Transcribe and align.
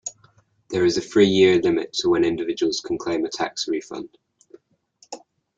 There 0.71 0.83
is 0.83 0.97
a 0.97 1.01
three-year 1.01 1.61
limit 1.61 1.93
to 1.99 2.09
when 2.09 2.25
individuals 2.25 2.81
can 2.83 2.97
claim 2.97 3.23
a 3.23 3.29
tax 3.29 3.67
refund. 3.67 4.09